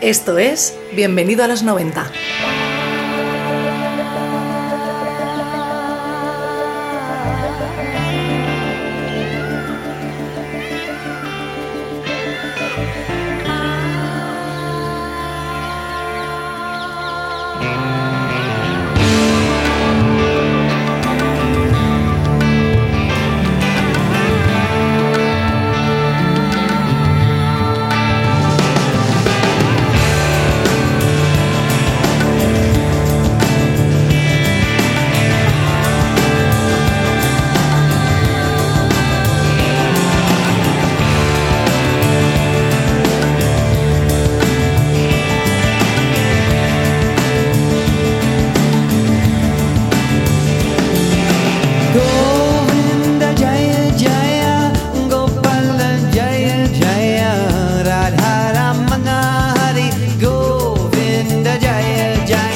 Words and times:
Esto 0.00 0.38
es 0.38 0.74
Bienvenido 0.94 1.44
a 1.44 1.46
los 1.46 1.62
90. 1.62 2.10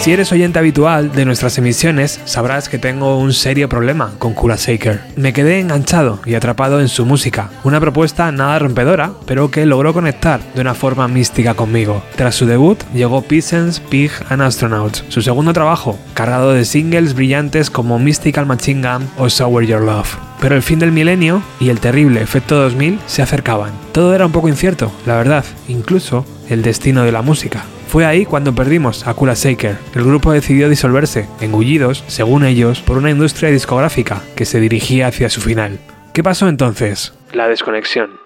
Si 0.05 0.13
eres 0.13 0.33
oyente 0.33 0.59
habitual 0.59 1.13
de 1.13 1.25
nuestras 1.25 1.57
emisiones, 1.57 2.21
sabrás 2.27 2.69
que 2.69 2.77
tengo 2.77 3.17
un 3.17 3.33
serio 3.33 3.71
problema 3.71 4.13
con 4.19 4.35
Kula 4.35 4.57
Shaker. 4.57 5.01
Me 5.17 5.33
quedé 5.33 5.61
enganchado 5.61 6.21
y 6.27 6.35
atrapado 6.35 6.83
en 6.83 6.89
su 6.89 7.07
música, 7.07 7.49
una 7.65 7.81
propuesta 7.81 8.31
nada 8.31 8.59
rompedora, 8.59 9.13
pero 9.25 9.51
que 9.51 9.65
logró 9.65 9.95
conectar 9.95 10.43
de 10.53 10.61
una 10.61 10.75
forma 10.75 11.09
mística 11.09 11.55
conmigo. 11.55 12.03
Tras 12.17 12.35
su 12.35 12.45
debut, 12.45 12.79
llegó 12.93 13.23
Peasants, 13.23 13.81
Pig 13.81 14.11
and 14.29 14.43
Astronauts, 14.43 15.05
su 15.09 15.23
segundo 15.23 15.55
trabajo, 15.55 15.99
cargado 16.13 16.53
de 16.53 16.67
singles 16.67 17.15
brillantes 17.15 17.71
como 17.71 17.99
Mystical 17.99 18.45
Machine 18.45 18.87
Gun 18.87 19.09
o 19.17 19.31
Sour 19.31 19.65
Your 19.65 19.81
Love. 19.81 20.19
Pero 20.39 20.55
el 20.55 20.63
fin 20.63 20.81
del 20.81 20.93
milenio 20.93 21.43
y 21.61 21.71
el 21.71 21.81
terrible 21.81 22.21
efecto 22.21 22.57
2000 22.57 23.01
se 23.07 23.23
acercaban. 23.23 23.73
Todo 23.93 24.15
era 24.15 24.27
un 24.27 24.33
poco 24.33 24.51
incierto, 24.51 24.93
la 25.07 25.17
verdad, 25.17 25.47
incluso 25.67 26.27
el 26.51 26.61
destino 26.61 27.05
de 27.05 27.13
la 27.13 27.23
música. 27.23 27.65
Fue 27.95 28.05
ahí 28.05 28.27
cuando 28.27 28.53
perdimos 28.53 29.07
a 29.07 29.15
Kula 29.15 29.35
Shaker. 29.35 29.77
El 29.95 30.03
grupo 30.03 30.33
decidió 30.33 30.69
disolverse, 30.69 31.29
engullidos, 31.41 32.03
según 32.09 32.45
ellos, 32.45 32.81
por 32.81 32.99
una 32.99 33.09
industria 33.09 33.51
discográfica 33.51 34.21
que 34.35 34.47
se 34.47 34.59
dirigía 34.59 35.07
hacia 35.07 35.31
su 35.31 35.41
final. 35.41 35.79
¿Qué 36.13 36.25
pasó 36.25 36.49
entonces? 36.49 37.17
La 37.33 37.47
desconexión. 37.47 38.19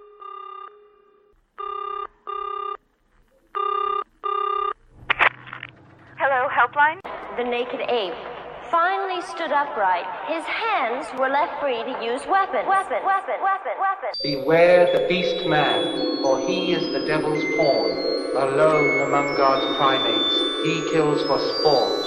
Hello, 6.16 6.48
helpline? 6.48 7.02
The 7.36 7.44
naked 7.44 7.82
ape 7.82 8.37
finally 8.70 9.22
stood 9.22 9.52
upright. 9.52 10.06
His 10.28 10.44
hands 10.44 11.06
were 11.18 11.28
left 11.28 11.60
free 11.60 11.82
to 11.82 12.04
use 12.04 12.24
weapons. 12.26 12.66
Weapon, 12.68 13.04
weapon, 13.04 13.38
weapon, 13.42 13.76
weapon. 13.80 14.10
Beware 14.22 14.86
the 14.92 15.06
beast 15.08 15.46
man, 15.46 16.22
for 16.22 16.38
he 16.40 16.72
is 16.72 16.92
the 16.92 17.06
devil's 17.06 17.44
pawn. 17.56 17.90
Alone 18.36 19.02
among 19.02 19.36
God's 19.36 19.76
primates, 19.76 20.34
he 20.64 20.90
kills 20.90 21.22
for 21.26 21.38
sport, 21.38 22.00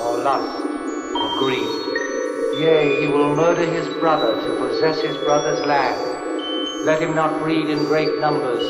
or 0.00 0.18
lust, 0.22 0.64
or 1.14 1.38
greed. 1.38 1.84
Yea, 2.60 3.00
he 3.00 3.08
will 3.08 3.34
murder 3.34 3.66
his 3.66 3.88
brother 3.98 4.40
to 4.40 4.56
possess 4.56 5.00
his 5.00 5.16
brother's 5.18 5.60
land. 5.66 6.84
Let 6.84 7.02
him 7.02 7.14
not 7.14 7.40
breed 7.42 7.68
in 7.68 7.84
great 7.86 8.20
numbers, 8.20 8.64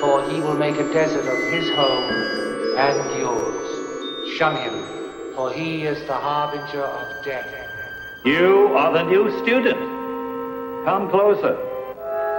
for 0.00 0.28
he 0.30 0.40
will 0.40 0.56
make 0.56 0.76
a 0.76 0.92
desert 0.92 1.26
of 1.26 1.52
his 1.52 1.68
home 1.70 2.10
and 2.78 3.18
yours. 3.18 4.36
Shun 4.36 4.56
him, 4.56 4.97
for 5.38 5.52
he 5.52 5.84
is 5.84 6.04
the 6.08 6.14
harbinger 6.14 6.82
of 6.82 7.24
death. 7.24 7.46
You 8.24 8.74
are 8.74 8.92
the 8.92 9.04
new 9.04 9.30
student. 9.38 9.78
Come 10.84 11.08
closer. 11.10 11.54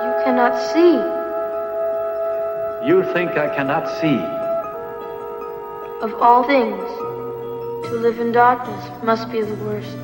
You 0.04 0.12
cannot 0.26 0.54
see. 0.74 0.96
You 2.90 2.98
think 3.14 3.32
I 3.38 3.56
cannot 3.56 3.88
see. 4.02 4.20
Of 6.06 6.14
all 6.22 6.44
things, 6.44 6.84
to 7.88 7.96
live 8.06 8.20
in 8.20 8.34
darkness 8.34 8.84
must 9.02 9.32
be 9.32 9.44
the 9.44 9.56
worst. 9.64 9.98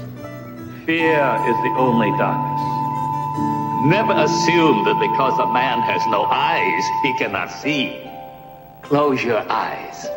Fear 0.85 1.25
is 1.51 1.57
the 1.67 1.73
only 1.75 2.11
darkness. 2.17 2.63
Never 3.91 4.13
assume 4.13 4.85
that 4.85 4.97
because 5.01 5.37
a 5.37 5.51
man 5.51 5.81
has 5.81 6.01
no 6.07 6.23
eyes, 6.31 6.83
he 7.03 7.11
cannot 7.17 7.51
see. 7.51 8.09
Close 8.83 9.21
your 9.21 9.43
eyes. 9.51 10.07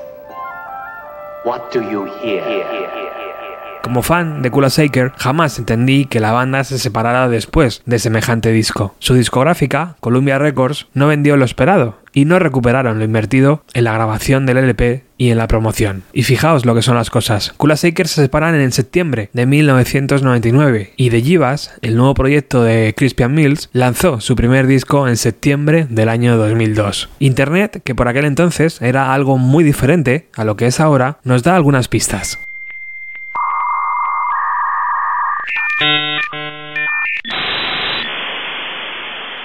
Como 3.82 4.02
fan 4.02 4.42
de 4.42 4.50
Kula 4.50 4.68
Shaker, 4.68 5.12
jamás 5.16 5.58
entendí 5.58 6.04
que 6.04 6.20
la 6.20 6.32
banda 6.32 6.62
se 6.64 6.78
separara 6.78 7.28
después 7.28 7.82
de 7.86 7.98
semejante 7.98 8.52
disco. 8.52 8.94
Su 8.98 9.14
discográfica, 9.14 9.96
Columbia 10.00 10.38
Records, 10.38 10.88
no 10.92 11.06
vendió 11.06 11.36
lo 11.36 11.44
esperado 11.44 11.98
y 12.12 12.24
no 12.24 12.38
recuperaron 12.38 12.98
lo 12.98 13.04
invertido 13.04 13.62
en 13.72 13.84
la 13.84 13.92
grabación 13.92 14.44
del 14.44 14.58
LP 14.58 15.07
y 15.18 15.30
en 15.30 15.36
la 15.36 15.48
promoción. 15.48 16.04
Y 16.14 16.22
fijaos 16.22 16.64
lo 16.64 16.74
que 16.74 16.82
son 16.82 16.94
las 16.96 17.10
cosas. 17.10 17.52
Kula 17.56 17.74
Shaker 17.74 18.08
se 18.08 18.22
separan 18.22 18.54
en 18.54 18.72
septiembre 18.72 19.28
de 19.34 19.44
1999 19.44 20.92
y 20.96 21.10
The 21.10 21.20
Jivas, 21.20 21.76
el 21.82 21.96
nuevo 21.96 22.14
proyecto 22.14 22.62
de 22.62 22.94
Crispian 22.96 23.34
Mills, 23.34 23.68
lanzó 23.72 24.20
su 24.20 24.36
primer 24.36 24.66
disco 24.66 25.08
en 25.08 25.16
septiembre 25.16 25.86
del 25.90 26.08
año 26.08 26.36
2002. 26.36 27.10
Internet, 27.18 27.82
que 27.84 27.94
por 27.94 28.08
aquel 28.08 28.24
entonces 28.24 28.80
era 28.80 29.12
algo 29.12 29.36
muy 29.36 29.64
diferente 29.64 30.28
a 30.36 30.44
lo 30.44 30.56
que 30.56 30.66
es 30.66 30.80
ahora, 30.80 31.18
nos 31.24 31.42
da 31.42 31.56
algunas 31.56 31.88
pistas. 31.88 32.38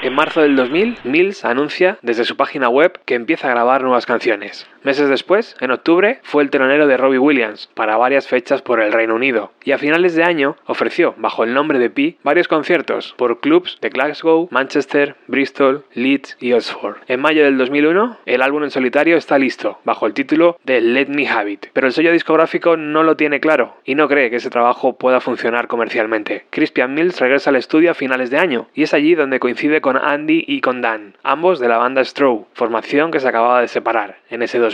En 0.04 0.14
marzo 0.14 0.42
del 0.42 0.58
2000, 0.58 0.98
Mills 1.06 1.46
anuncia 1.46 1.98
desde 2.02 2.26
su 2.26 2.36
página 2.36 2.68
web 2.68 3.00
que 3.06 3.16
empieza 3.16 3.48
a 3.48 3.52
grabar 3.52 3.84
nuevas 3.84 4.06
canciones. 4.06 4.68
Meses 4.84 5.08
después, 5.08 5.56
en 5.62 5.72
octubre, 5.72 6.20
fue 6.24 6.44
el 6.44 6.50
telonero 6.50 6.88
de 6.88 6.98
Robbie 6.98 7.18
Williams 7.18 7.70
para 7.74 7.96
varias 7.96 8.28
fechas 8.28 8.62
por 8.62 8.82
el 8.82 8.92
Reino 8.92 9.16
Unido 9.16 9.54
y 9.64 9.72
a 9.72 9.78
finales 9.78 10.14
de 10.14 10.26
año 10.26 10.58
ofreció, 10.66 11.16
bajo 11.18 11.46
el 11.46 11.54
nombre 11.54 11.80
de 11.80 11.90
Pi, 11.90 12.18
varios 12.22 12.50
conciertos 12.50 13.16
por 13.18 13.40
clubs 13.40 13.78
de 13.80 13.90
Glasgow, 13.90 14.50
Manchester, 14.52 15.16
Bristol, 15.28 15.86
Leeds 15.94 16.36
y 16.42 16.52
Oxford. 16.52 16.98
En 17.08 17.22
mayo 17.22 17.46
del 17.46 17.58
2001, 17.58 18.18
el 18.26 18.42
álbum 18.42 18.64
en 18.64 18.72
solitario 18.72 19.16
está 19.16 19.40
listo, 19.40 19.80
bajo 19.86 20.06
el 20.06 20.14
título 20.14 20.58
de 20.66 20.82
Let 20.82 21.08
Me 21.08 21.30
Have 21.30 21.50
It, 21.50 21.68
pero 21.72 21.88
el 21.88 21.94
sello 21.94 22.12
discográfico 22.12 22.76
no 22.76 23.04
lo 23.04 23.16
tiene 23.16 23.40
claro 23.40 23.78
y 23.86 23.96
no 23.96 24.10
cree 24.10 24.30
que 24.30 24.36
ese 24.36 24.50
trabajo 24.50 24.98
pueda 24.98 25.22
funcionar 25.22 25.68
comercialmente. 25.68 26.46
Crispian 26.50 26.94
Mills 26.94 27.22
regresa 27.22 27.52
al 27.52 27.56
estudio 27.56 27.92
a 27.92 27.94
finales 27.96 28.30
de 28.32 28.40
año 28.40 28.68
y 28.74 28.84
es 28.84 28.94
allí 28.94 29.16
donde 29.16 29.40
coincide 29.40 29.80
con 29.80 29.96
Andy 29.96 30.44
y 30.46 30.60
con 30.60 30.82
Dan, 30.82 31.16
ambos 31.24 31.62
de 31.62 31.70
la 31.70 31.78
banda 31.78 32.04
Strow, 32.04 32.48
formación 32.54 33.12
que 33.12 33.22
se 33.22 33.30
acababa 33.30 33.62
de 33.62 33.70
separar 33.70 34.18
en 34.30 34.42
ese 34.42 34.60
2001. 34.60 34.73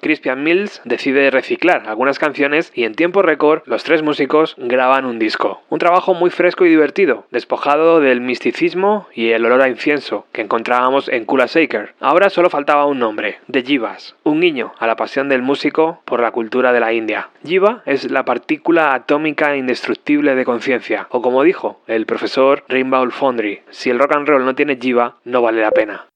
Crispian 0.00 0.42
Mills 0.42 0.80
decide 0.84 1.30
reciclar 1.30 1.84
algunas 1.86 2.18
canciones 2.18 2.72
y 2.74 2.84
en 2.84 2.94
tiempo 2.94 3.22
récord 3.22 3.62
los 3.66 3.84
tres 3.84 4.02
músicos 4.02 4.54
graban 4.58 5.04
un 5.04 5.18
disco. 5.18 5.62
Un 5.68 5.78
trabajo 5.78 6.14
muy 6.14 6.30
fresco 6.30 6.64
y 6.64 6.68
divertido, 6.68 7.26
despojado 7.30 8.00
del 8.00 8.20
misticismo 8.20 9.08
y 9.14 9.30
el 9.30 9.44
olor 9.44 9.62
a 9.62 9.68
incienso 9.68 10.26
que 10.32 10.42
encontrábamos 10.42 11.08
en 11.08 11.24
Kula 11.24 11.46
Shaker. 11.46 11.94
Ahora 12.00 12.30
solo 12.30 12.50
faltaba 12.50 12.86
un 12.86 12.98
nombre, 12.98 13.38
The 13.50 13.62
Jivas, 13.62 14.16
un 14.24 14.40
guiño 14.40 14.72
a 14.78 14.86
la 14.86 14.96
pasión 14.96 15.28
del 15.28 15.42
músico 15.42 16.00
por 16.04 16.20
la 16.20 16.30
cultura 16.30 16.72
de 16.72 16.80
la 16.80 16.92
India. 16.92 17.28
Jiva 17.44 17.82
es 17.86 18.10
la 18.10 18.24
partícula 18.24 18.94
atómica 18.94 19.56
indestructible 19.56 20.34
de 20.34 20.44
conciencia, 20.44 21.06
o 21.10 21.22
como 21.22 21.42
dijo 21.42 21.80
el 21.86 22.06
profesor 22.06 22.64
Rainbow 22.68 23.10
Foundry, 23.10 23.62
si 23.70 23.90
el 23.90 23.98
rock 23.98 24.12
and 24.12 24.28
roll 24.28 24.44
no 24.44 24.54
tiene 24.54 24.76
Jiva, 24.76 25.16
no 25.24 25.42
vale 25.42 25.60
la 25.60 25.70
pena. 25.70 26.09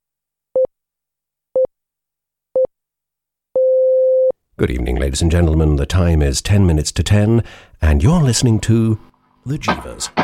Good 4.56 4.70
evening, 4.70 4.94
ladies 4.94 5.20
and 5.20 5.32
gentlemen. 5.32 5.74
The 5.74 5.84
time 5.84 6.22
is 6.22 6.40
10 6.40 6.64
minutes 6.64 6.92
to 6.92 7.02
10, 7.02 7.42
and 7.82 8.04
you're 8.04 8.22
listening 8.22 8.60
to 8.60 9.00
The 9.44 9.58
Jivas. 9.58 10.14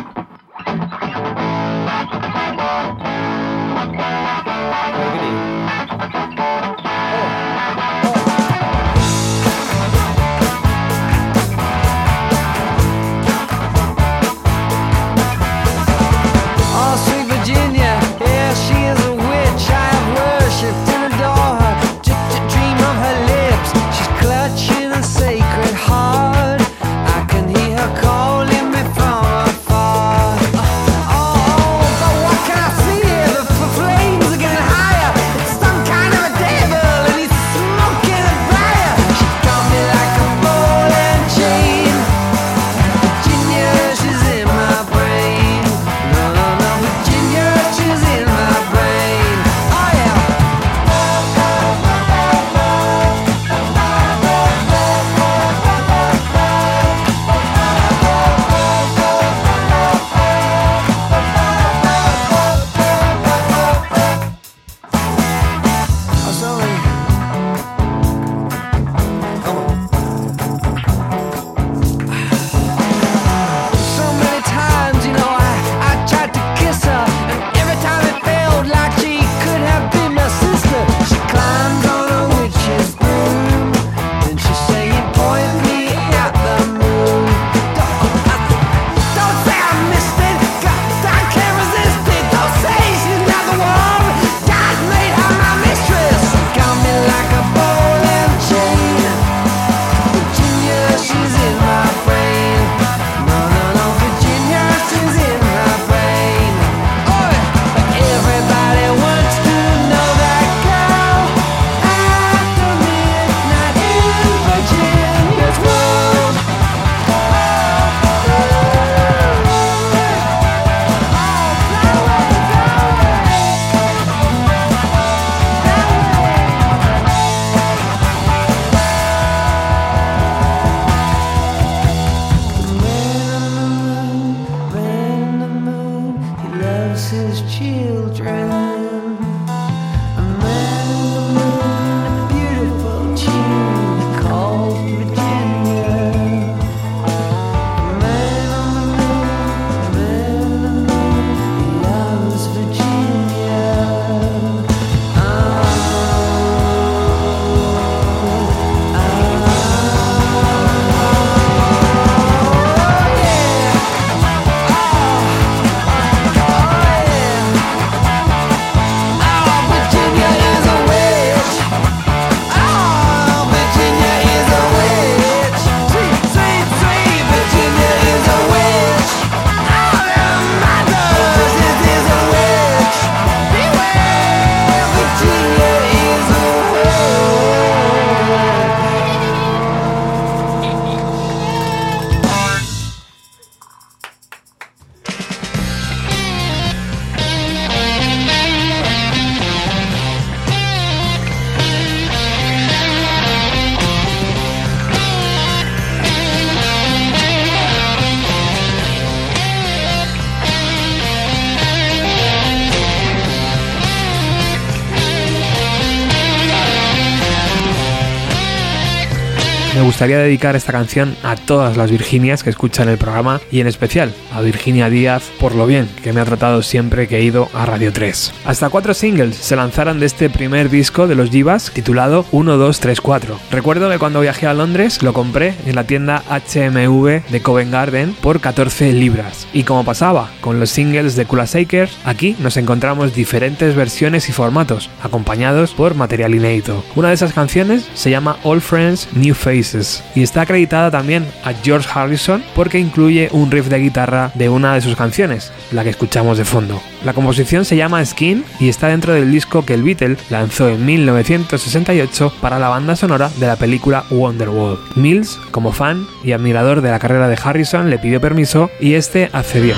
Gustaría 220.00 220.25
dedicar 220.25 220.57
esta 220.57 220.73
canción 220.73 221.14
a 221.23 221.37
todas 221.37 221.76
las 221.76 221.90
Virginias 221.90 222.42
que 222.42 222.49
escuchan 222.49 222.88
el 222.88 222.97
programa 222.97 223.38
y 223.52 223.61
en 223.61 223.66
especial 223.66 224.14
a 224.33 224.40
Virginia 224.40 224.88
Díaz 224.88 225.25
por 225.38 225.54
lo 225.54 225.66
bien 225.66 225.90
que 226.02 226.14
me 226.14 226.23
ha 226.23 226.25
tratado 226.25 226.62
siempre 226.62 227.07
que 227.07 227.19
he 227.19 227.23
ido 227.23 227.50
a 227.52 227.66
Radio 227.66 227.92
3. 227.92 228.33
Hasta 228.47 228.71
cuatro 228.71 228.95
singles 228.95 229.37
se 229.37 229.57
lanzaron 229.57 230.00
de 230.00 230.07
este 230.07 230.30
primer 230.30 230.71
disco 230.71 231.07
de 231.07 231.16
los 231.16 231.30
Divas 231.30 231.71
titulado 231.75 232.25
1, 232.33 232.57
2, 232.57 232.80
3, 232.80 232.99
4. 232.99 233.40
Recuerdo 233.50 233.90
que 233.90 233.99
cuando 233.99 234.23
viajé 234.23 234.47
a 234.47 234.54
Londres 234.54 235.02
lo 235.02 235.12
compré 235.12 235.54
en 235.66 235.75
la 235.75 235.85
tienda 235.85 236.23
HMV 236.30 237.28
de 237.28 237.42
Covent 237.42 237.71
Garden 237.71 238.14
por 238.23 238.40
14 238.40 238.95
libras. 238.95 239.49
Y 239.52 239.64
como 239.64 239.85
pasaba 239.85 240.30
con 240.40 240.61
los 240.61 240.71
singles 240.71 241.14
de 241.14 241.26
Kula 241.26 241.45
Shakers, 241.45 241.99
aquí 242.07 242.37
nos 242.38 242.57
encontramos 242.57 243.14
diferentes 243.14 243.76
versiones 243.76 244.30
y 244.30 244.33
formatos, 244.33 244.88
acompañados 245.02 245.75
por 245.75 245.95
material 245.95 246.35
inédito. 246.35 246.83
Una 246.97 247.09
de 247.09 247.16
esas 247.16 247.35
canciones 247.35 247.87
se 247.92 248.09
llama 248.09 248.38
All 248.45 248.62
Friends 248.62 249.07
New 249.12 249.35
Faces 249.35 249.89
y 250.14 250.23
está 250.23 250.42
acreditada 250.42 250.90
también 250.90 251.26
a 251.44 251.52
George 251.52 251.88
Harrison 251.92 252.42
porque 252.54 252.78
incluye 252.78 253.28
un 253.32 253.50
riff 253.50 253.68
de 253.68 253.78
guitarra 253.78 254.30
de 254.35 254.49
una 254.49 254.75
de 254.75 254.80
sus 254.80 254.97
canciones, 254.97 255.52
la 255.73 255.85
que 255.85 255.90
escuchamos 255.90 256.38
de 256.38 256.44
fondo. 256.44 256.80
La 257.04 257.12
composición 257.12 257.64
se 257.64 257.76
llama 257.76 258.04
Skin 258.04 258.44
y 258.59 258.68
está 258.68 258.88
dentro 258.88 259.14
del 259.14 259.30
disco 259.30 259.64
que 259.64 259.75
el 259.75 259.82
Beatle 259.82 260.16
lanzó 260.28 260.68
en 260.68 260.85
1968 260.85 262.35
para 262.40 262.59
la 262.59 262.68
banda 262.68 262.97
sonora 262.97 263.30
de 263.38 263.47
la 263.47 263.56
película 263.56 264.04
Wonderwall. 264.11 264.78
Mills, 264.97 265.38
como 265.50 265.73
fan 265.73 266.06
y 266.25 266.32
admirador 266.32 266.80
de 266.82 266.90
la 266.90 266.99
carrera 266.99 267.28
de 267.28 267.38
Harrison, 267.42 267.90
le 267.90 267.99
pidió 267.99 268.20
permiso 268.20 268.70
y 268.80 268.94
este 268.94 269.30
accedió. 269.32 269.75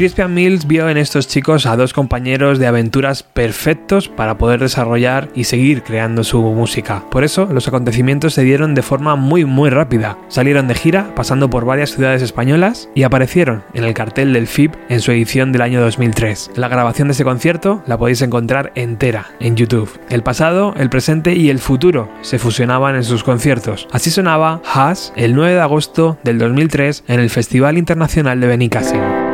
Crispian 0.00 0.32
Mills 0.32 0.66
vio 0.66 0.88
en 0.88 0.96
estos 0.96 1.28
chicos 1.28 1.66
a 1.66 1.76
dos 1.76 1.92
compañeros 1.92 2.58
de 2.58 2.66
aventuras 2.66 3.22
perfectos 3.22 4.08
para 4.08 4.38
poder 4.38 4.58
desarrollar 4.58 5.28
y 5.34 5.44
seguir 5.44 5.82
creando 5.82 6.24
su 6.24 6.40
música. 6.40 7.04
Por 7.10 7.22
eso, 7.22 7.44
los 7.52 7.68
acontecimientos 7.68 8.32
se 8.32 8.42
dieron 8.42 8.74
de 8.74 8.80
forma 8.80 9.14
muy 9.16 9.44
muy 9.44 9.68
rápida. 9.68 10.16
Salieron 10.28 10.68
de 10.68 10.74
gira, 10.74 11.14
pasando 11.14 11.50
por 11.50 11.66
varias 11.66 11.90
ciudades 11.90 12.22
españolas 12.22 12.88
y 12.94 13.02
aparecieron 13.02 13.62
en 13.74 13.84
el 13.84 13.92
cartel 13.92 14.32
del 14.32 14.46
FIB 14.46 14.70
en 14.88 15.02
su 15.02 15.12
edición 15.12 15.52
del 15.52 15.60
año 15.60 15.82
2003. 15.82 16.52
La 16.54 16.68
grabación 16.68 17.08
de 17.08 17.12
ese 17.12 17.24
concierto 17.24 17.82
la 17.86 17.98
podéis 17.98 18.22
encontrar 18.22 18.72
entera 18.76 19.26
en 19.38 19.54
YouTube. 19.54 20.00
El 20.08 20.22
pasado, 20.22 20.72
el 20.78 20.88
presente 20.88 21.34
y 21.34 21.50
el 21.50 21.58
futuro 21.58 22.08
se 22.22 22.38
fusionaban 22.38 22.96
en 22.96 23.04
sus 23.04 23.22
conciertos. 23.22 23.86
Así 23.92 24.10
sonaba 24.10 24.62
Haas 24.64 25.12
el 25.16 25.34
9 25.34 25.56
de 25.56 25.60
agosto 25.60 26.16
del 26.24 26.38
2003 26.38 27.04
en 27.06 27.20
el 27.20 27.28
Festival 27.28 27.76
Internacional 27.76 28.40
de 28.40 28.46
Benicassim. 28.46 29.29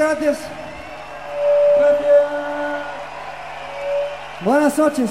Gracias. 0.00 0.38
Gracias. 1.76 2.26
Buenas 4.40 4.78
noches. 4.78 5.10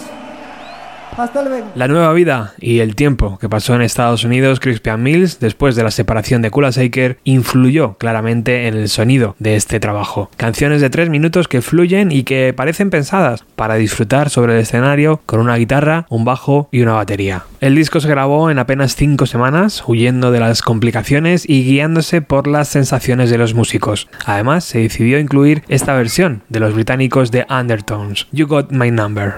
La 1.75 1.89
nueva 1.89 2.13
vida 2.13 2.53
y 2.59 2.79
el 2.79 2.95
tiempo 2.95 3.37
que 3.39 3.49
pasó 3.49 3.75
en 3.75 3.81
Estados 3.81 4.23
Unidos, 4.23 4.61
Crispian 4.61 5.03
Mills, 5.03 5.39
después 5.41 5.75
de 5.75 5.83
la 5.83 5.91
separación 5.91 6.41
de 6.41 6.49
Kula 6.49 6.69
Shaker, 6.69 7.17
influyó 7.25 7.95
claramente 7.97 8.67
en 8.67 8.75
el 8.75 8.87
sonido 8.87 9.35
de 9.37 9.57
este 9.57 9.81
trabajo. 9.81 10.29
Canciones 10.37 10.79
de 10.79 10.89
tres 10.89 11.09
minutos 11.09 11.49
que 11.49 11.61
fluyen 11.61 12.13
y 12.13 12.23
que 12.23 12.53
parecen 12.53 12.89
pensadas 12.89 13.43
para 13.57 13.75
disfrutar 13.75 14.29
sobre 14.29 14.53
el 14.53 14.61
escenario 14.61 15.21
con 15.25 15.41
una 15.41 15.57
guitarra, 15.57 16.05
un 16.09 16.23
bajo 16.23 16.69
y 16.71 16.81
una 16.81 16.93
batería. 16.93 17.43
El 17.59 17.75
disco 17.75 17.99
se 17.99 18.07
grabó 18.07 18.49
en 18.49 18.57
apenas 18.57 18.95
cinco 18.95 19.25
semanas, 19.25 19.83
huyendo 19.85 20.31
de 20.31 20.39
las 20.39 20.61
complicaciones 20.61 21.43
y 21.47 21.65
guiándose 21.65 22.21
por 22.21 22.47
las 22.47 22.69
sensaciones 22.69 23.29
de 23.29 23.37
los 23.37 23.53
músicos. 23.53 24.07
Además, 24.25 24.63
se 24.63 24.79
decidió 24.79 25.19
incluir 25.19 25.63
esta 25.67 25.95
versión 25.95 26.43
de 26.47 26.61
los 26.61 26.73
británicos 26.73 27.31
de 27.31 27.45
Undertones, 27.49 28.27
You 28.31 28.47
Got 28.47 28.71
My 28.71 28.89
Number. 28.89 29.33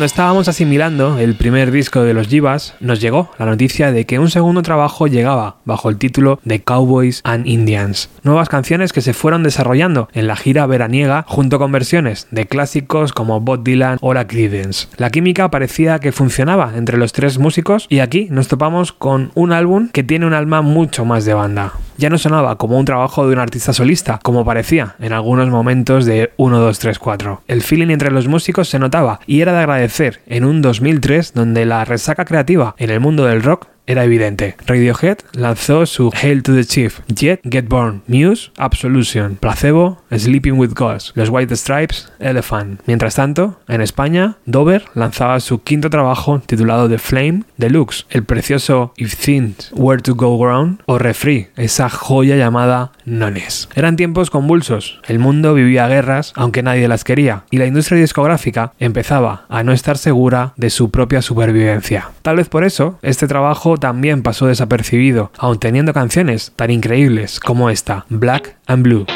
Cuando 0.00 0.14
estábamos 0.14 0.48
asimilando 0.48 1.18
el 1.18 1.34
primer 1.34 1.70
disco 1.70 2.00
de 2.02 2.14
los 2.14 2.28
Jivas, 2.28 2.74
nos 2.80 3.02
llegó 3.02 3.32
la 3.38 3.44
noticia 3.44 3.92
de 3.92 4.06
que 4.06 4.18
un 4.18 4.30
segundo 4.30 4.62
trabajo 4.62 5.06
llegaba 5.08 5.56
bajo 5.66 5.90
el 5.90 5.98
título 5.98 6.40
de 6.42 6.62
Cowboys 6.62 7.20
and 7.22 7.46
Indians. 7.46 8.08
Nuevas 8.22 8.48
canciones 8.48 8.94
que 8.94 9.02
se 9.02 9.12
fueron 9.12 9.42
desarrollando 9.42 10.08
en 10.14 10.26
la 10.26 10.36
gira 10.36 10.64
veraniega 10.64 11.26
junto 11.28 11.58
con 11.58 11.70
versiones 11.70 12.28
de 12.30 12.46
clásicos 12.46 13.12
como 13.12 13.42
Bob 13.42 13.62
Dylan 13.62 13.98
o 14.00 14.14
la 14.14 14.26
Creedence. 14.26 14.88
La 14.96 15.10
química 15.10 15.50
parecía 15.50 15.98
que 15.98 16.12
funcionaba 16.12 16.72
entre 16.76 16.96
los 16.96 17.12
tres 17.12 17.38
músicos 17.38 17.84
y 17.90 17.98
aquí 17.98 18.26
nos 18.30 18.48
topamos 18.48 18.92
con 18.92 19.32
un 19.34 19.52
álbum 19.52 19.90
que 19.92 20.02
tiene 20.02 20.24
un 20.24 20.32
alma 20.32 20.62
mucho 20.62 21.04
más 21.04 21.26
de 21.26 21.34
banda. 21.34 21.74
Ya 21.98 22.08
no 22.08 22.16
sonaba 22.16 22.56
como 22.56 22.78
un 22.78 22.86
trabajo 22.86 23.26
de 23.26 23.34
un 23.34 23.40
artista 23.40 23.74
solista, 23.74 24.20
como 24.22 24.42
parecía 24.42 24.94
en 25.00 25.12
algunos 25.12 25.50
momentos 25.50 26.06
de 26.06 26.32
1, 26.38 26.58
2, 26.58 26.78
3, 26.78 26.98
4. 26.98 27.42
El 27.46 27.60
feeling 27.60 27.88
entre 27.88 28.10
los 28.10 28.26
músicos 28.26 28.70
se 28.70 28.78
notaba 28.78 29.20
y 29.26 29.42
era 29.42 29.52
de 29.52 29.58
agradecer 29.58 29.89
en 29.98 30.44
un 30.44 30.62
2003 30.62 31.34
donde 31.34 31.66
la 31.66 31.84
resaca 31.84 32.24
creativa 32.24 32.74
en 32.78 32.90
el 32.90 33.00
mundo 33.00 33.24
del 33.26 33.42
rock 33.42 33.66
era 33.90 34.04
evidente. 34.04 34.56
Radiohead 34.66 35.18
lanzó 35.32 35.84
su 35.84 36.12
Hail 36.14 36.42
to 36.42 36.54
the 36.54 36.64
Chief, 36.64 37.00
Jet 37.08 37.40
Get 37.44 37.66
Born, 37.68 38.02
Muse, 38.06 38.52
Absolution, 38.56 39.36
Placebo, 39.36 40.00
Sleeping 40.16 40.52
with 40.52 40.74
Ghosts, 40.74 41.12
Los 41.16 41.28
White 41.28 41.54
Stripes, 41.56 42.10
Elephant. 42.20 42.80
Mientras 42.86 43.16
tanto, 43.16 43.60
en 43.66 43.80
España, 43.80 44.36
Dover 44.46 44.84
lanzaba 44.94 45.40
su 45.40 45.62
quinto 45.62 45.90
trabajo 45.90 46.40
titulado 46.46 46.88
The 46.88 46.98
Flame 46.98 47.42
Deluxe, 47.56 48.06
el 48.10 48.24
precioso 48.24 48.92
If 48.96 49.16
Things 49.16 49.72
Were 49.74 50.00
to 50.02 50.14
Go 50.14 50.38
Wrong 50.38 50.78
o 50.86 50.98
Refree, 50.98 51.50
esa 51.56 51.90
joya 51.90 52.36
llamada 52.36 52.92
Nones. 53.04 53.68
Eran 53.74 53.96
tiempos 53.96 54.30
convulsos, 54.30 55.00
el 55.08 55.18
mundo 55.18 55.54
vivía 55.54 55.88
guerras 55.88 56.32
aunque 56.36 56.62
nadie 56.62 56.86
las 56.86 57.02
quería 57.02 57.44
y 57.50 57.58
la 57.58 57.66
industria 57.66 58.00
discográfica 58.00 58.72
empezaba 58.78 59.46
a 59.48 59.64
no 59.64 59.72
estar 59.72 59.98
segura 59.98 60.52
de 60.56 60.70
su 60.70 60.90
propia 60.90 61.22
supervivencia. 61.22 62.10
Tal 62.22 62.36
vez 62.36 62.48
por 62.48 62.64
eso, 62.64 62.98
este 63.02 63.26
trabajo 63.26 63.78
también 63.80 64.22
pasó 64.22 64.46
desapercibido, 64.46 65.32
aun 65.38 65.58
teniendo 65.58 65.92
canciones 65.92 66.52
tan 66.54 66.70
increíbles 66.70 67.40
como 67.40 67.70
esta, 67.70 68.06
Black 68.08 68.56
and 68.66 68.82
Blue. 68.84 69.06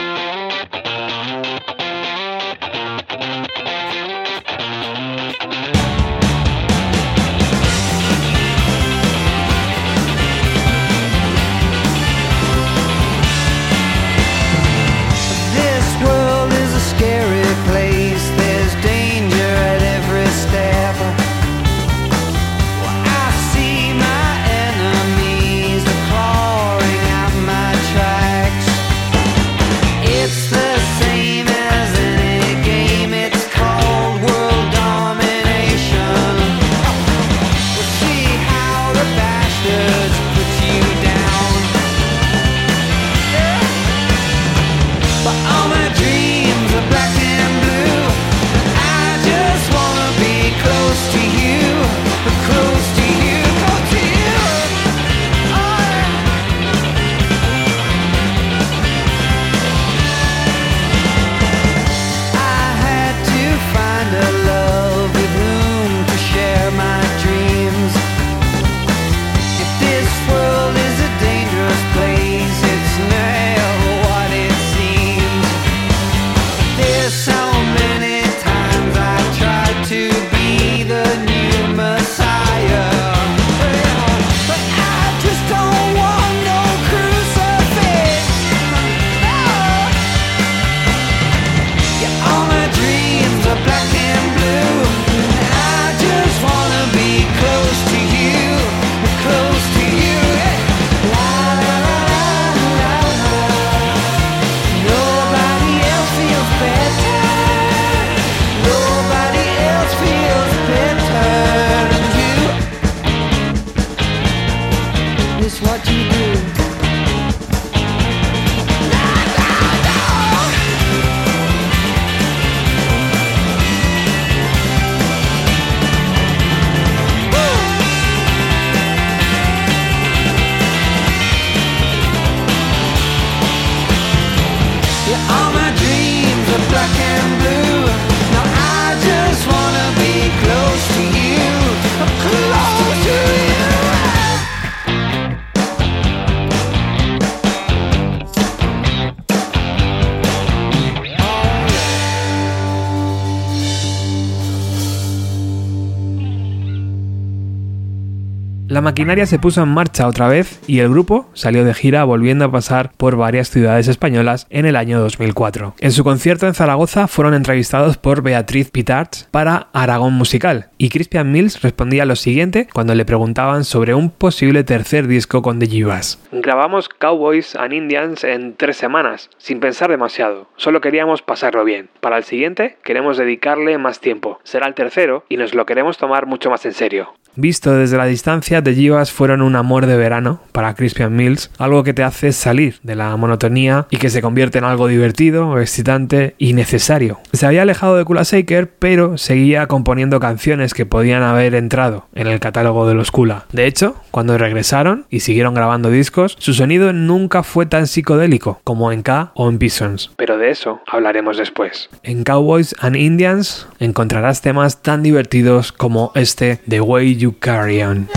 Maquinaria 158.84 159.26
se 159.26 159.40
puso 159.40 159.62
en 159.62 159.70
marcha 159.70 160.06
otra 160.06 160.28
vez 160.28 160.60
y 160.68 160.78
el 160.78 160.90
grupo 160.90 161.28
salió 161.32 161.64
de 161.64 161.74
gira 161.74 162.04
volviendo 162.04 162.44
a 162.44 162.52
pasar 162.52 162.92
por 162.96 163.16
varias 163.16 163.50
ciudades 163.50 163.88
españolas 163.88 164.46
en 164.50 164.66
el 164.66 164.76
año 164.76 165.00
2004. 165.00 165.74
En 165.80 165.90
su 165.90 166.04
concierto 166.04 166.46
en 166.46 166.54
Zaragoza 166.54 167.08
fueron 167.08 167.34
entrevistados 167.34 167.96
por 167.96 168.22
Beatriz 168.22 168.70
Pitarch 168.70 169.26
para 169.30 169.68
Aragón 169.72 170.12
Musical 170.12 170.68
y 170.78 170.90
Crispian 170.90 171.32
Mills 171.32 171.62
respondía 171.62 172.04
lo 172.04 172.14
siguiente 172.14 172.68
cuando 172.72 172.94
le 172.94 173.04
preguntaban 173.04 173.64
sobre 173.64 173.94
un 173.94 174.10
posible 174.10 174.62
tercer 174.62 175.08
disco 175.08 175.42
con 175.42 175.58
The 175.58 175.66
Jivas. 175.66 176.20
Grabamos 176.30 176.88
Cowboys 176.88 177.56
and 177.56 177.72
Indians 177.72 178.22
en 178.22 178.54
tres 178.54 178.76
semanas, 178.76 179.30
sin 179.38 179.60
pensar 179.60 179.90
demasiado. 179.90 180.46
Solo 180.56 180.80
queríamos 180.80 181.22
pasarlo 181.22 181.64
bien. 181.64 181.88
Para 182.00 182.18
el 182.18 182.24
siguiente 182.24 182.76
queremos 182.84 183.16
dedicarle 183.16 183.78
más 183.78 184.00
tiempo. 184.00 184.40
Será 184.44 184.66
el 184.66 184.74
tercero 184.74 185.24
y 185.28 185.38
nos 185.38 185.54
lo 185.54 185.66
queremos 185.66 185.96
tomar 185.96 186.26
mucho 186.26 186.50
más 186.50 186.64
en 186.66 186.74
serio. 186.74 187.14
Visto 187.36 187.74
desde 187.74 187.96
la 187.96 188.06
distancia, 188.06 188.62
The 188.62 188.74
Jivas 188.74 189.10
fueron 189.10 189.42
un 189.42 189.56
amor 189.56 189.86
de 189.86 189.96
verano 189.96 190.40
para 190.52 190.74
Crispian 190.74 191.16
Mills, 191.16 191.50
algo 191.58 191.82
que 191.82 191.94
te 191.94 192.04
hace 192.04 192.32
salir 192.32 192.76
de 192.82 192.94
la 192.94 193.16
monotonía 193.16 193.86
y 193.90 193.96
que 193.96 194.10
se 194.10 194.22
convierte 194.22 194.58
en 194.58 194.64
algo 194.64 194.86
divertido, 194.86 195.60
excitante 195.60 196.34
y 196.38 196.52
necesario. 196.52 197.18
Se 197.32 197.46
había 197.46 197.62
alejado 197.62 197.96
de 197.96 198.04
Kula 198.04 198.22
Shaker, 198.22 198.70
pero 198.78 199.18
seguía 199.18 199.66
componiendo 199.66 200.20
canciones 200.20 200.74
que 200.74 200.86
podían 200.86 201.22
haber 201.22 201.54
entrado 201.54 202.06
en 202.14 202.28
el 202.28 202.40
catálogo 202.40 202.86
de 202.86 202.94
los 202.94 203.10
Kula. 203.10 203.46
De 203.52 203.66
hecho, 203.66 203.96
cuando 204.10 204.38
regresaron 204.38 205.06
y 205.10 205.20
siguieron 205.20 205.54
grabando 205.54 205.90
discos, 205.90 206.36
su 206.38 206.54
sonido 206.54 206.92
nunca 206.92 207.42
fue 207.42 207.66
tan 207.66 207.86
psicodélico 207.86 208.60
como 208.62 208.92
en 208.92 209.02
K 209.02 209.32
o 209.34 209.48
en 209.48 209.58
Bisons. 209.58 210.12
Pero 210.16 210.38
de 210.38 210.50
eso 210.50 210.80
hablaremos 210.86 211.36
después. 211.36 211.88
En 212.02 212.22
Cowboys 212.22 212.76
and 212.80 212.96
Indians 212.96 213.66
encontrarás 213.80 214.40
temas 214.40 214.82
tan 214.82 215.02
divertidos 215.02 215.72
como 215.72 216.12
este 216.14 216.60
The 216.68 216.80
Way 216.80 217.16
You 217.16 217.23
Carry 217.32 217.82
On. 217.82 218.08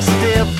Still. 0.00 0.59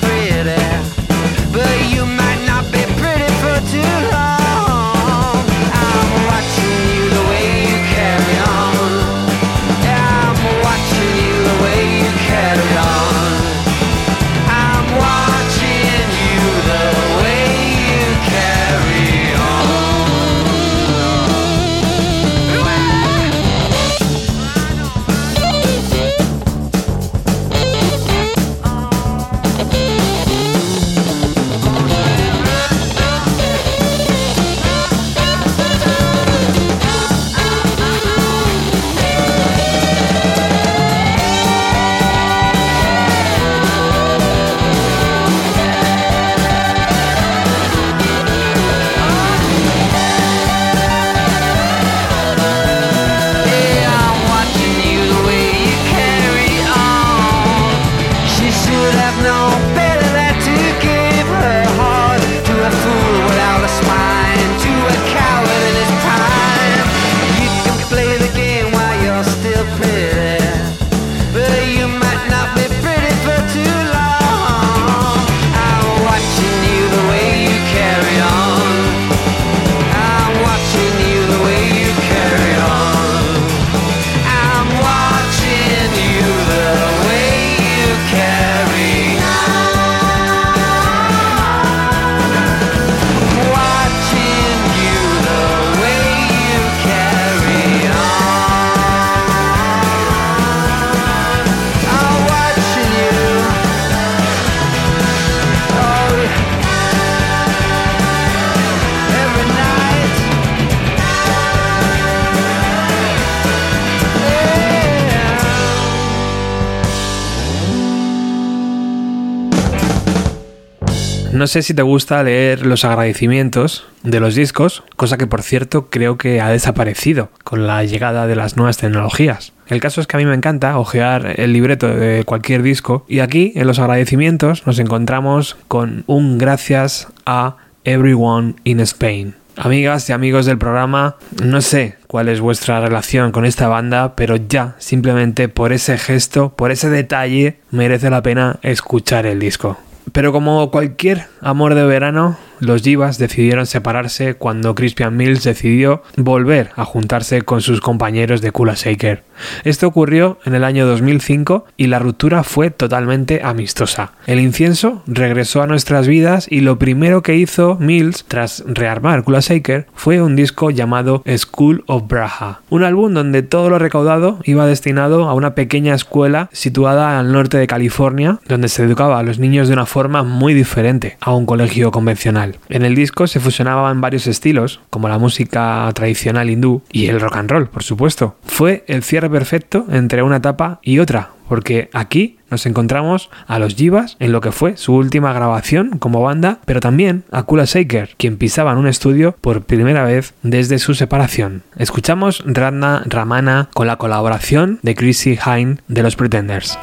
No 121.40 121.46
sé 121.46 121.62
si 121.62 121.72
te 121.72 121.80
gusta 121.80 122.22
leer 122.22 122.66
los 122.66 122.84
agradecimientos 122.84 123.86
de 124.02 124.20
los 124.20 124.34
discos, 124.34 124.82
cosa 124.96 125.16
que 125.16 125.26
por 125.26 125.40
cierto 125.40 125.86
creo 125.88 126.18
que 126.18 126.38
ha 126.42 126.50
desaparecido 126.50 127.30
con 127.44 127.66
la 127.66 127.82
llegada 127.82 128.26
de 128.26 128.36
las 128.36 128.58
nuevas 128.58 128.76
tecnologías. 128.76 129.54
El 129.66 129.80
caso 129.80 130.02
es 130.02 130.06
que 130.06 130.18
a 130.18 130.20
mí 130.20 130.26
me 130.26 130.34
encanta 130.34 130.78
ojear 130.78 131.40
el 131.40 131.54
libreto 131.54 131.88
de 131.88 132.24
cualquier 132.24 132.62
disco 132.62 133.06
y 133.08 133.20
aquí 133.20 133.54
en 133.56 133.66
los 133.66 133.78
agradecimientos 133.78 134.66
nos 134.66 134.78
encontramos 134.80 135.56
con 135.66 136.04
un 136.06 136.36
gracias 136.36 137.08
a 137.24 137.56
Everyone 137.84 138.56
in 138.64 138.80
Spain. 138.80 139.34
Amigas 139.56 140.10
y 140.10 140.12
amigos 140.12 140.44
del 140.44 140.58
programa, 140.58 141.16
no 141.42 141.62
sé 141.62 141.96
cuál 142.06 142.28
es 142.28 142.40
vuestra 142.40 142.82
relación 142.82 143.32
con 143.32 143.46
esta 143.46 143.66
banda, 143.66 144.14
pero 144.14 144.36
ya, 144.36 144.76
simplemente 144.78 145.48
por 145.48 145.72
ese 145.72 145.96
gesto, 145.96 146.52
por 146.54 146.70
ese 146.70 146.90
detalle, 146.90 147.60
merece 147.70 148.10
la 148.10 148.20
pena 148.20 148.58
escuchar 148.60 149.24
el 149.24 149.38
disco. 149.38 149.78
Pero 150.12 150.32
como 150.32 150.70
cualquier 150.70 151.26
amor 151.40 151.74
de 151.74 151.84
verano, 151.84 152.36
los 152.60 152.82
Jivas 152.82 153.18
decidieron 153.18 153.66
separarse 153.66 154.34
cuando 154.34 154.74
Crispian 154.74 155.16
Mills 155.16 155.44
decidió 155.44 156.02
volver 156.16 156.70
a 156.76 156.84
juntarse 156.84 157.42
con 157.42 157.60
sus 157.60 157.80
compañeros 157.80 158.40
de 158.40 158.52
Kula 158.52 158.74
Shaker. 158.74 159.24
Esto 159.64 159.86
ocurrió 159.86 160.38
en 160.44 160.54
el 160.54 160.64
año 160.64 160.86
2005 160.86 161.64
y 161.76 161.86
la 161.86 161.98
ruptura 161.98 162.44
fue 162.44 162.70
totalmente 162.70 163.40
amistosa. 163.42 164.12
El 164.26 164.38
incienso 164.38 165.02
regresó 165.06 165.62
a 165.62 165.66
nuestras 165.66 166.06
vidas 166.06 166.46
y 166.50 166.60
lo 166.60 166.78
primero 166.78 167.22
que 167.22 167.36
hizo 167.36 167.76
Mills 167.80 168.24
tras 168.28 168.62
rearmar 168.66 169.24
Kula 169.24 169.40
Shaker 169.40 169.86
fue 169.94 170.20
un 170.20 170.36
disco 170.36 170.70
llamado 170.70 171.22
School 171.36 171.84
of 171.86 172.06
Braha, 172.06 172.60
un 172.68 172.84
álbum 172.84 173.14
donde 173.14 173.42
todo 173.42 173.70
lo 173.70 173.78
recaudado 173.78 174.38
iba 174.44 174.66
destinado 174.66 175.28
a 175.28 175.34
una 175.34 175.54
pequeña 175.54 175.94
escuela 175.94 176.48
situada 176.52 177.18
al 177.18 177.32
norte 177.32 177.58
de 177.58 177.66
California 177.66 178.38
donde 178.46 178.68
se 178.68 178.82
educaba 178.82 179.18
a 179.18 179.22
los 179.22 179.38
niños 179.38 179.68
de 179.68 179.74
una 179.74 179.86
forma 179.86 180.22
muy 180.22 180.54
diferente 180.54 181.16
a 181.20 181.32
un 181.32 181.46
colegio 181.46 181.90
convencional. 181.90 182.49
En 182.68 182.84
el 182.84 182.94
disco 182.94 183.26
se 183.26 183.40
fusionaban 183.40 184.00
varios 184.00 184.26
estilos, 184.26 184.80
como 184.90 185.08
la 185.08 185.18
música 185.18 185.90
tradicional 185.94 186.50
hindú 186.50 186.82
y 186.92 187.06
el 187.06 187.20
rock 187.20 187.36
and 187.36 187.50
roll, 187.50 187.68
por 187.68 187.82
supuesto. 187.82 188.36
Fue 188.44 188.84
el 188.86 189.02
cierre 189.02 189.30
perfecto 189.30 189.86
entre 189.90 190.22
una 190.22 190.36
etapa 190.36 190.80
y 190.82 190.98
otra, 190.98 191.30
porque 191.48 191.90
aquí 191.92 192.38
nos 192.50 192.66
encontramos 192.66 193.30
a 193.46 193.58
los 193.58 193.74
Jivas 193.74 194.16
en 194.18 194.32
lo 194.32 194.40
que 194.40 194.52
fue 194.52 194.76
su 194.76 194.94
última 194.94 195.32
grabación 195.32 195.98
como 195.98 196.22
banda, 196.22 196.58
pero 196.64 196.80
también 196.80 197.24
a 197.30 197.44
Kula 197.44 197.64
Shaker, 197.64 198.10
quien 198.16 198.36
pisaba 198.36 198.72
en 198.72 198.78
un 198.78 198.86
estudio 198.86 199.36
por 199.40 199.62
primera 199.62 200.04
vez 200.04 200.34
desde 200.42 200.78
su 200.78 200.94
separación. 200.94 201.62
Escuchamos 201.76 202.42
Radna 202.46 203.02
Ramana 203.06 203.68
con 203.72 203.86
la 203.86 203.96
colaboración 203.96 204.78
de 204.82 204.94
Chrissy 204.94 205.38
Hine 205.44 205.78
de 205.88 206.02
los 206.02 206.16
Pretenders. 206.16 206.78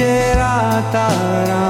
जरा 0.00 0.54
तारा 0.94 1.60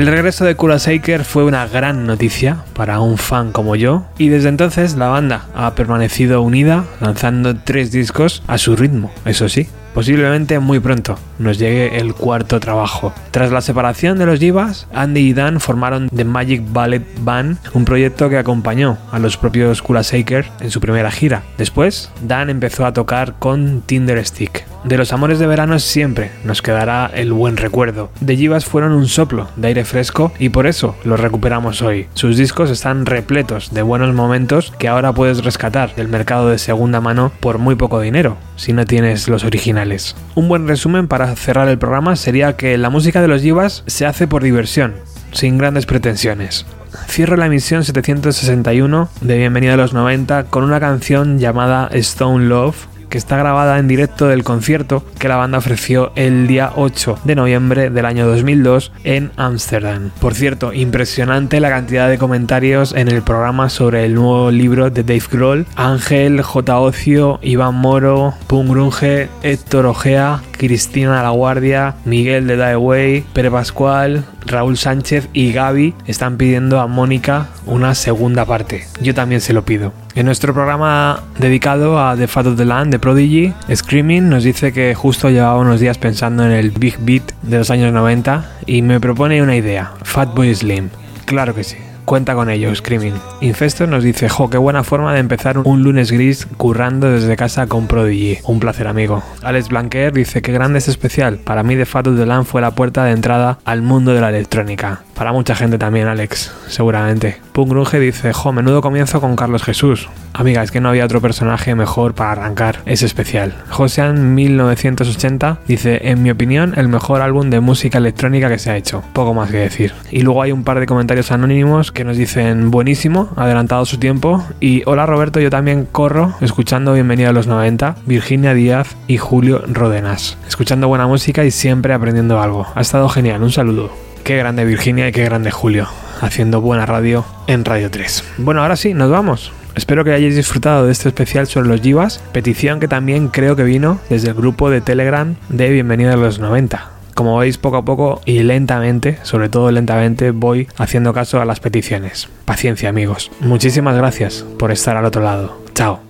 El 0.00 0.06
regreso 0.06 0.46
de 0.46 0.54
Kula 0.54 0.78
Shaker 0.78 1.26
fue 1.26 1.44
una 1.44 1.66
gran 1.66 2.06
noticia 2.06 2.64
para 2.72 3.00
un 3.00 3.18
fan 3.18 3.52
como 3.52 3.76
yo 3.76 4.06
y 4.16 4.30
desde 4.30 4.48
entonces 4.48 4.94
la 4.94 5.08
banda 5.08 5.44
ha 5.54 5.74
permanecido 5.74 6.40
unida 6.40 6.86
lanzando 7.02 7.54
tres 7.54 7.92
discos 7.92 8.42
a 8.46 8.56
su 8.56 8.76
ritmo, 8.76 9.12
eso 9.26 9.50
sí. 9.50 9.68
Posiblemente 9.94 10.58
muy 10.58 10.80
pronto 10.80 11.18
nos 11.38 11.58
llegue 11.58 11.98
el 11.98 12.14
cuarto 12.14 12.60
trabajo. 12.60 13.12
Tras 13.30 13.50
la 13.50 13.60
separación 13.60 14.18
de 14.18 14.26
los 14.26 14.38
Jivas, 14.38 14.86
Andy 14.94 15.20
y 15.20 15.32
Dan 15.32 15.60
formaron 15.60 16.08
The 16.14 16.24
Magic 16.24 16.62
Ballet 16.72 17.04
Band, 17.20 17.58
un 17.72 17.84
proyecto 17.84 18.28
que 18.28 18.38
acompañó 18.38 18.98
a 19.10 19.18
los 19.18 19.36
propios 19.36 19.82
Kula 19.82 20.02
Shaker 20.02 20.46
en 20.60 20.70
su 20.70 20.80
primera 20.80 21.10
gira. 21.10 21.42
Después, 21.58 22.10
Dan 22.22 22.50
empezó 22.50 22.86
a 22.86 22.92
tocar 22.92 23.34
con 23.38 23.82
Tinder 23.82 24.24
Stick. 24.24 24.64
De 24.84 24.96
los 24.96 25.12
amores 25.12 25.38
de 25.38 25.46
verano 25.46 25.78
siempre 25.78 26.30
nos 26.42 26.62
quedará 26.62 27.10
el 27.12 27.34
buen 27.34 27.58
recuerdo. 27.58 28.10
The 28.24 28.36
Jivas 28.36 28.64
fueron 28.64 28.92
un 28.92 29.08
soplo 29.08 29.48
de 29.56 29.68
aire 29.68 29.84
fresco 29.84 30.32
y 30.38 30.48
por 30.48 30.66
eso 30.66 30.96
los 31.04 31.20
recuperamos 31.20 31.82
hoy. 31.82 32.06
Sus 32.14 32.38
discos 32.38 32.70
están 32.70 33.04
repletos 33.04 33.74
de 33.74 33.82
buenos 33.82 34.14
momentos 34.14 34.72
que 34.78 34.88
ahora 34.88 35.12
puedes 35.12 35.44
rescatar 35.44 35.94
del 35.96 36.08
mercado 36.08 36.48
de 36.48 36.58
segunda 36.58 37.02
mano 37.02 37.30
por 37.40 37.58
muy 37.58 37.74
poco 37.74 38.00
dinero, 38.00 38.38
si 38.60 38.74
no 38.74 38.84
tienes 38.84 39.26
los 39.26 39.44
originales. 39.44 40.14
Un 40.34 40.46
buen 40.48 40.68
resumen 40.68 41.08
para 41.08 41.34
cerrar 41.34 41.66
el 41.68 41.78
programa 41.78 42.14
sería 42.14 42.56
que 42.56 42.76
la 42.76 42.90
música 42.90 43.22
de 43.22 43.28
los 43.28 43.40
Jivas 43.40 43.84
se 43.86 44.04
hace 44.04 44.28
por 44.28 44.42
diversión, 44.42 44.96
sin 45.32 45.56
grandes 45.56 45.86
pretensiones. 45.86 46.66
Cierro 47.08 47.36
la 47.36 47.46
emisión 47.46 47.84
761 47.84 49.08
de 49.22 49.38
Bienvenida 49.38 49.74
a 49.74 49.78
los 49.78 49.94
90 49.94 50.44
con 50.44 50.64
una 50.64 50.78
canción 50.78 51.38
llamada 51.38 51.88
Stone 51.92 52.46
Love 52.46 52.89
que 53.10 53.18
está 53.18 53.36
grabada 53.36 53.78
en 53.78 53.88
directo 53.88 54.28
del 54.28 54.44
concierto 54.44 55.04
que 55.18 55.28
la 55.28 55.36
banda 55.36 55.58
ofreció 55.58 56.12
el 56.14 56.46
día 56.46 56.72
8 56.76 57.18
de 57.24 57.34
noviembre 57.34 57.90
del 57.90 58.06
año 58.06 58.26
2002 58.26 58.92
en 59.04 59.32
Ámsterdam. 59.36 60.10
Por 60.20 60.34
cierto, 60.34 60.72
impresionante 60.72 61.60
la 61.60 61.68
cantidad 61.68 62.08
de 62.08 62.18
comentarios 62.18 62.94
en 62.94 63.08
el 63.08 63.22
programa 63.22 63.68
sobre 63.68 64.06
el 64.06 64.14
nuevo 64.14 64.50
libro 64.50 64.90
de 64.90 65.02
Dave 65.02 65.22
Grohl. 65.30 65.66
Ángel, 65.76 66.40
J. 66.40 66.78
Ocio, 66.78 67.38
Iván 67.42 67.74
Moro, 67.74 68.34
Pungrunge, 68.46 69.28
Héctor 69.42 69.86
Ojea, 69.86 70.40
Cristina 70.52 71.22
La 71.22 71.30
Guardia, 71.30 71.96
Miguel 72.04 72.46
de 72.46 72.56
Daeway, 72.56 73.24
Pere 73.32 73.50
Pascual, 73.50 74.24
Raúl 74.46 74.76
Sánchez 74.76 75.28
y 75.32 75.52
Gaby 75.52 75.94
están 76.06 76.36
pidiendo 76.36 76.80
a 76.80 76.86
Mónica 76.86 77.48
una 77.66 77.94
segunda 77.94 78.44
parte. 78.44 78.84
Yo 79.00 79.14
también 79.14 79.40
se 79.40 79.52
lo 79.52 79.64
pido. 79.64 79.92
En 80.16 80.26
nuestro 80.26 80.52
programa 80.52 81.22
dedicado 81.38 82.00
a 82.00 82.16
The 82.16 82.26
Fat 82.26 82.46
of 82.46 82.56
the 82.56 82.64
Land 82.64 82.90
de 82.90 82.98
Prodigy, 82.98 83.54
Screaming 83.72 84.28
nos 84.28 84.42
dice 84.42 84.72
que 84.72 84.92
justo 84.94 85.30
llevaba 85.30 85.60
unos 85.60 85.78
días 85.78 85.98
pensando 85.98 86.44
en 86.44 86.50
el 86.50 86.72
Big 86.72 86.98
Beat 86.98 87.32
de 87.42 87.58
los 87.58 87.70
años 87.70 87.92
90 87.92 88.44
y 88.66 88.82
me 88.82 88.98
propone 88.98 89.40
una 89.40 89.54
idea, 89.54 89.92
Fatboy 90.02 90.52
Slim. 90.52 90.88
Claro 91.26 91.54
que 91.54 91.62
sí. 91.62 91.76
Cuenta 92.06 92.34
con 92.34 92.50
ello, 92.50 92.74
Screaming. 92.74 93.14
Infesto 93.40 93.86
nos 93.86 94.02
dice, 94.02 94.28
jo, 94.28 94.50
qué 94.50 94.58
buena 94.58 94.82
forma 94.82 95.14
de 95.14 95.20
empezar 95.20 95.58
un 95.58 95.84
lunes 95.84 96.10
gris 96.10 96.44
currando 96.56 97.08
desde 97.08 97.36
casa 97.36 97.68
con 97.68 97.86
Prodigy. 97.86 98.38
Un 98.42 98.58
placer, 98.58 98.88
amigo. 98.88 99.22
Alex 99.44 99.68
Blanquer 99.68 100.12
dice, 100.12 100.42
qué 100.42 100.50
grande 100.50 100.80
es 100.80 100.88
especial. 100.88 101.38
Para 101.38 101.62
mí, 101.62 101.76
The 101.76 101.86
Fat 101.86 102.08
of 102.08 102.18
the 102.18 102.26
Land 102.26 102.46
fue 102.46 102.62
la 102.62 102.72
puerta 102.72 103.04
de 103.04 103.12
entrada 103.12 103.60
al 103.64 103.82
mundo 103.82 104.12
de 104.12 104.20
la 104.20 104.30
electrónica. 104.30 105.02
Para 105.20 105.32
mucha 105.32 105.54
gente 105.54 105.76
también, 105.76 106.08
Alex, 106.08 106.50
seguramente. 106.68 107.42
Punk 107.52 107.68
Grunge 107.68 108.00
dice, 108.00 108.32
jo, 108.32 108.54
menudo 108.54 108.80
comienzo 108.80 109.20
con 109.20 109.36
Carlos 109.36 109.62
Jesús. 109.62 110.08
Amiga, 110.32 110.62
es 110.62 110.70
que 110.70 110.80
no 110.80 110.88
había 110.88 111.04
otro 111.04 111.20
personaje 111.20 111.74
mejor 111.74 112.14
para 112.14 112.32
arrancar. 112.32 112.78
Es 112.86 113.02
especial. 113.02 113.54
Josean 113.68 114.34
1980 114.34 115.58
dice, 115.68 116.08
en 116.08 116.22
mi 116.22 116.30
opinión, 116.30 116.72
el 116.78 116.88
mejor 116.88 117.20
álbum 117.20 117.50
de 117.50 117.60
música 117.60 117.98
electrónica 117.98 118.48
que 118.48 118.58
se 118.58 118.70
ha 118.70 118.78
hecho. 118.78 119.02
Poco 119.12 119.34
más 119.34 119.50
que 119.50 119.58
decir. 119.58 119.92
Y 120.10 120.22
luego 120.22 120.40
hay 120.40 120.52
un 120.52 120.64
par 120.64 120.80
de 120.80 120.86
comentarios 120.86 121.30
anónimos 121.32 121.92
que 121.92 122.04
nos 122.04 122.16
dicen, 122.16 122.70
buenísimo, 122.70 123.28
adelantado 123.36 123.84
su 123.84 123.98
tiempo. 123.98 124.42
Y 124.58 124.84
hola 124.86 125.04
Roberto, 125.04 125.38
yo 125.38 125.50
también 125.50 125.84
corro 125.84 126.32
escuchando 126.40 126.94
Bienvenido 126.94 127.28
a 127.28 127.34
los 127.34 127.46
90, 127.46 127.96
Virginia 128.06 128.54
Díaz 128.54 128.96
y 129.06 129.18
Julio 129.18 129.62
Rodenas. 129.68 130.38
Escuchando 130.48 130.88
buena 130.88 131.06
música 131.06 131.44
y 131.44 131.50
siempre 131.50 131.92
aprendiendo 131.92 132.40
algo. 132.40 132.66
Ha 132.74 132.80
estado 132.80 133.06
genial, 133.10 133.42
un 133.42 133.52
saludo. 133.52 134.09
Qué 134.30 134.36
grande 134.36 134.64
Virginia 134.64 135.08
y 135.08 135.10
qué 135.10 135.24
grande 135.24 135.50
Julio, 135.50 135.88
haciendo 136.20 136.60
buena 136.60 136.86
radio 136.86 137.24
en 137.48 137.64
Radio 137.64 137.90
3. 137.90 138.22
Bueno, 138.38 138.62
ahora 138.62 138.76
sí, 138.76 138.94
nos 138.94 139.10
vamos. 139.10 139.50
Espero 139.74 140.04
que 140.04 140.12
hayáis 140.12 140.36
disfrutado 140.36 140.86
de 140.86 140.92
este 140.92 141.08
especial 141.08 141.48
sobre 141.48 141.68
los 141.68 141.80
Jivas, 141.80 142.22
petición 142.30 142.78
que 142.78 142.86
también 142.86 143.26
creo 143.26 143.56
que 143.56 143.64
vino 143.64 143.98
desde 144.08 144.28
el 144.28 144.34
grupo 144.34 144.70
de 144.70 144.82
Telegram 144.82 145.34
de 145.48 145.70
Bienvenida 145.70 146.12
a 146.12 146.16
los 146.16 146.38
90. 146.38 146.90
Como 147.16 147.38
veis, 147.38 147.58
poco 147.58 147.78
a 147.78 147.84
poco 147.84 148.20
y 148.24 148.44
lentamente, 148.44 149.18
sobre 149.24 149.48
todo 149.48 149.72
lentamente, 149.72 150.30
voy 150.30 150.68
haciendo 150.76 151.12
caso 151.12 151.40
a 151.40 151.44
las 151.44 151.58
peticiones. 151.58 152.28
Paciencia, 152.44 152.88
amigos. 152.88 153.32
Muchísimas 153.40 153.96
gracias 153.96 154.46
por 154.60 154.70
estar 154.70 154.96
al 154.96 155.06
otro 155.06 155.22
lado. 155.22 155.60
Chao. 155.74 156.09